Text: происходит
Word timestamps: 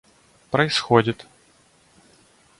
происходит 0.51 1.27